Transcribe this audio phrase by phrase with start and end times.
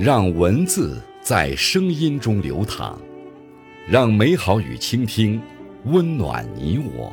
[0.00, 2.98] 让文字在声音中流淌，
[3.86, 5.38] 让美好与倾听
[5.84, 7.12] 温暖你我。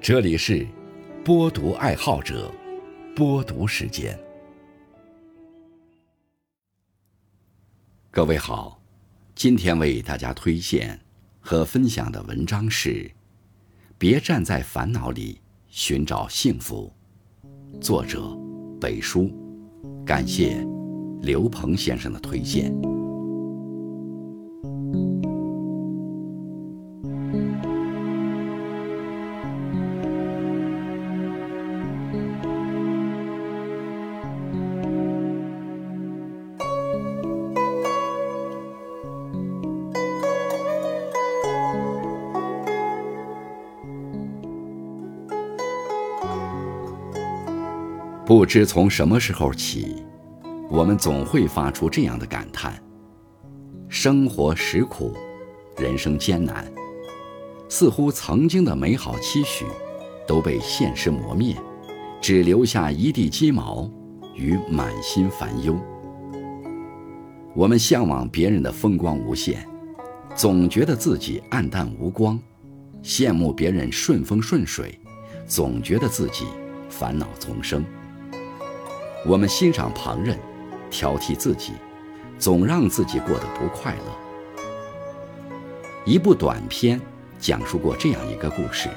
[0.00, 0.66] 这里是
[1.24, 2.52] 播读爱好者
[3.14, 4.18] 播读时间。
[8.10, 8.82] 各位好，
[9.36, 10.98] 今天为大家推荐
[11.38, 12.90] 和分享的文章是
[13.96, 16.92] 《别站在烦恼里寻找幸福》，
[17.80, 18.36] 作者
[18.80, 19.30] 北叔，
[20.04, 20.66] 感谢。
[21.26, 22.72] 刘鹏先生的推荐。
[48.24, 50.06] 不知从什么时候起。
[50.68, 52.82] 我们总会发出这样的感叹：
[53.88, 55.14] 生活实苦，
[55.76, 56.70] 人生艰难，
[57.68, 59.64] 似乎曾经的美好期许
[60.26, 61.56] 都被现实磨灭，
[62.20, 63.88] 只留下一地鸡毛
[64.34, 65.78] 与满心烦忧。
[67.54, 69.64] 我们向往别人的风光无限，
[70.34, 72.36] 总觉得自己黯淡无光；
[73.04, 74.98] 羡慕别人顺风顺水，
[75.46, 76.44] 总觉得自己
[76.90, 77.84] 烦恼丛生。
[79.24, 80.36] 我们欣赏旁人。
[80.90, 81.72] 挑剔自己，
[82.38, 84.02] 总让自己过得不快乐。
[86.04, 87.00] 一部短片
[87.38, 88.88] 讲述过这样一个故事：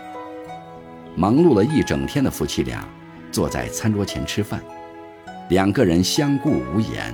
[1.15, 2.87] 忙碌了一整天的夫妻俩
[3.31, 4.61] 坐在餐桌前吃饭，
[5.49, 7.13] 两个人相顾无言。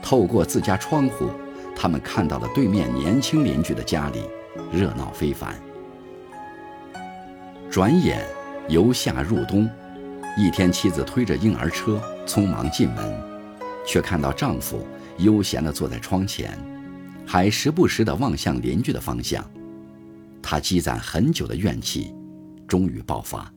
[0.00, 1.28] 透过自家窗户，
[1.76, 4.22] 他们看到了对面年轻邻居的家里
[4.72, 5.54] 热闹非凡。
[7.68, 8.24] 转眼
[8.68, 9.68] 由夏入冬，
[10.38, 13.27] 一天妻子推着婴儿车匆忙进门。
[13.88, 16.58] 却看到丈夫悠闲地坐在窗前，
[17.26, 19.42] 还时不时地望向邻居的方向。
[20.42, 22.14] 她积攒很久的怨气，
[22.66, 23.50] 终于爆发。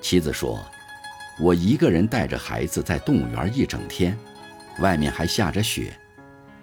[0.00, 0.64] 妻子说
[1.42, 4.16] ：“我一个人带着孩子在动物园一整天，
[4.78, 5.92] 外面还下着雪，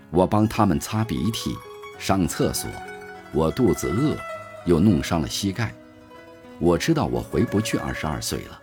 [0.09, 1.53] 我帮他们擦鼻涕、
[2.00, 2.69] 上厕所，
[3.34, 4.16] 我肚子饿，
[4.66, 5.74] 又弄伤了膝盖。
[6.59, 8.58] 我知道我回不去二十二岁了，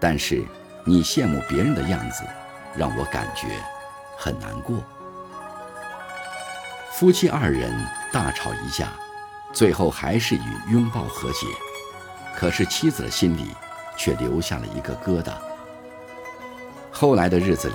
[0.00, 0.42] 但是
[0.84, 2.24] 你羡慕别人的样子。”
[2.76, 3.48] 让我感觉
[4.16, 4.82] 很难过。
[6.92, 7.72] 夫妻二人
[8.12, 8.92] 大吵一架，
[9.52, 11.46] 最后还是以拥抱和解。
[12.36, 13.48] 可是妻子的心里
[13.96, 15.32] 却留下了一个疙瘩。
[16.90, 17.74] 后来的日子里，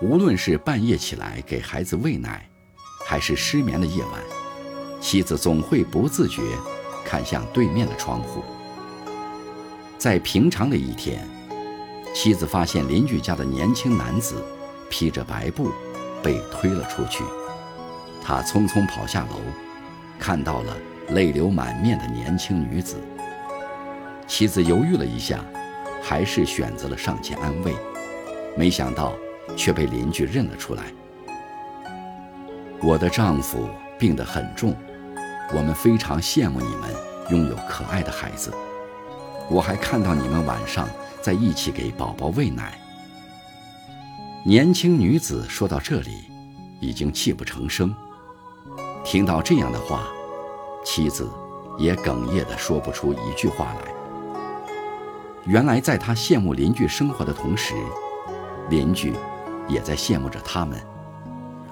[0.00, 2.48] 无论是半夜起来给孩子喂奶，
[3.06, 4.20] 还是失眠的夜晚，
[5.00, 6.42] 妻子总会不自觉
[7.04, 8.44] 看向对面的窗户。
[9.96, 11.37] 在平常的一天。
[12.14, 14.44] 妻子发现邻居家的年轻男子
[14.90, 15.70] 披着白布
[16.22, 17.22] 被推了出去，
[18.22, 19.36] 他匆匆跑下楼，
[20.18, 20.76] 看到了
[21.10, 22.96] 泪流满面的年轻女子。
[24.26, 25.44] 妻子犹豫了一下，
[26.02, 27.72] 还是选择了上前安慰，
[28.56, 29.14] 没想到
[29.56, 30.84] 却被邻居认了出来。
[32.82, 34.74] 我的丈夫病得很重，
[35.54, 36.94] 我们非常羡慕你们
[37.30, 38.52] 拥有可爱的孩子。
[39.50, 40.88] 我还看到你们晚上。
[41.20, 42.78] 在一起给宝宝喂奶。
[44.44, 46.10] 年轻女子说到这里，
[46.80, 47.94] 已经泣不成声。
[49.04, 50.06] 听到这样的话，
[50.84, 51.28] 妻子
[51.76, 53.92] 也哽咽的说不出一句话来。
[55.44, 57.74] 原来，在她羡慕邻居生活的同时，
[58.70, 59.12] 邻居
[59.68, 60.80] 也在羡慕着他们，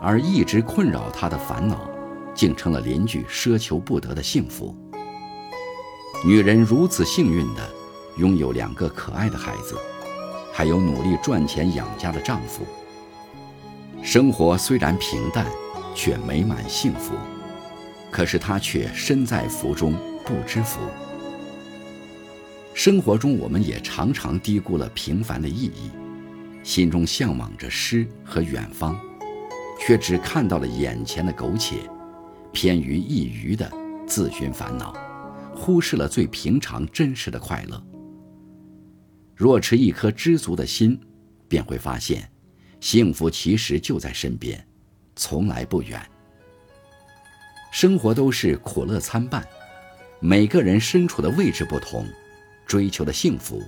[0.03, 1.89] 而一直困扰她的烦恼，
[2.35, 4.77] 竟成了邻居奢求不得的幸福。
[6.25, 7.77] 女人如此幸运的。
[8.17, 9.77] 拥有两个可爱的孩子，
[10.51, 12.65] 还有努力赚钱养家的丈夫。
[14.03, 15.47] 生活虽然平淡，
[15.95, 17.13] 却美满幸福。
[18.11, 19.93] 可是她却身在福中
[20.25, 20.81] 不知福。
[22.73, 25.91] 生活中，我们也常常低估了平凡的意义，
[26.63, 28.99] 心中向往着诗和远方，
[29.79, 31.81] 却只看到了眼前的苟且，
[32.51, 33.71] 偏于一隅的
[34.07, 34.95] 自寻烦恼，
[35.57, 37.83] 忽视了最平常真实的快乐。
[39.35, 41.01] 若持一颗知足的心，
[41.49, 42.31] 便会发现，
[42.81, 44.65] 幸福其实就在身边，
[45.17, 46.01] 从来不远。
[47.73, 49.47] 生活都是苦乐参半，
[50.21, 52.07] 每个人身处的位置不同，
[52.67, 53.63] 追求的幸福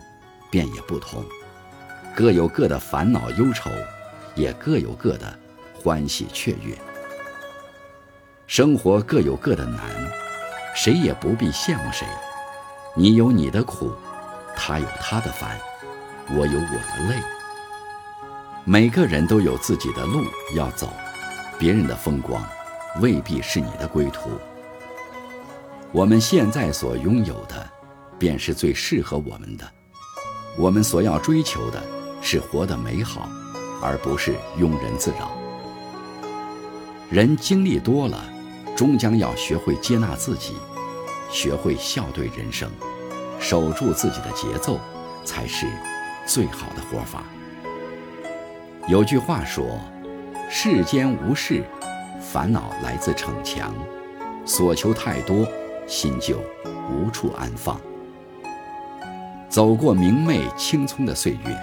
[0.51, 1.25] 便也不同，
[2.15, 3.71] 各有各的烦恼忧愁，
[4.35, 5.39] 也各有各的
[5.75, 6.77] 欢喜雀跃。
[8.47, 9.81] 生活各有各的难，
[10.79, 12.07] 谁也不必羡慕谁，
[12.95, 13.91] 你有你的苦。
[14.55, 15.59] 他有他的烦，
[16.29, 17.21] 我有我的累。
[18.65, 20.23] 每个人都有自己的路
[20.55, 20.93] 要走，
[21.59, 22.41] 别人的风光
[23.01, 24.31] 未必是你的归途。
[25.91, 27.69] 我们现在所拥有的，
[28.17, 29.69] 便是最适合我们的。
[30.57, 31.83] 我们所要追求的
[32.23, 33.29] 是活得美好，
[33.83, 35.33] 而不是庸人自扰。
[37.11, 38.25] 人经历多了，
[38.79, 40.55] 终将要学会接纳自己，
[41.33, 42.71] 学会笑对人生，
[43.41, 44.79] 守住自己的节奏，
[45.25, 45.67] 才是
[46.29, 47.25] 最好的活法。
[48.87, 49.81] 有句话说
[50.49, 51.65] ：“世间无事，
[52.21, 53.75] 烦恼来自逞强。
[54.47, 55.45] 所求太多，
[55.89, 56.39] 心就
[56.89, 57.81] 无处安放。”
[59.51, 61.59] 走过明媚青葱的岁月，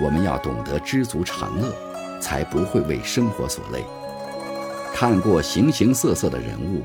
[0.00, 1.74] 我们要懂得知足常乐，
[2.20, 3.84] 才不会为生活所累。
[5.00, 6.82] 看过形形色色的人物，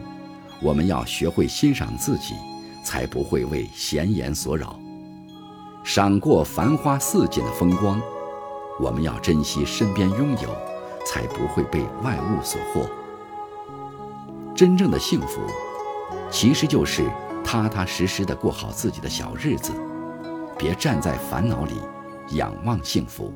[0.61, 2.33] 我们要学会欣赏自己，
[2.81, 4.79] 才不会为闲言所扰。
[5.83, 8.01] 赏过繁花似锦的风光。
[8.79, 10.55] 我们要珍惜身边拥有，
[11.05, 12.89] 才不会被外物所惑。
[14.55, 15.41] 真正的幸福，
[16.31, 17.03] 其实就是
[17.43, 19.73] 踏踏实实的过好自己的小日子，
[20.57, 21.73] 别站在烦恼里
[22.29, 23.33] 仰望幸福，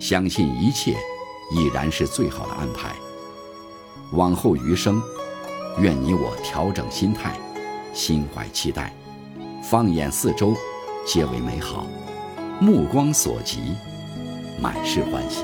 [0.00, 0.96] 相信一切
[1.54, 2.96] 已然是最好的安排。
[4.12, 5.00] 往后余生，
[5.78, 7.32] 愿你我调整心态，
[7.94, 8.92] 心怀期待，
[9.62, 10.54] 放眼四周，
[11.06, 11.86] 皆为美好，
[12.60, 13.74] 目光所及。
[14.60, 15.42] 满是欢喜。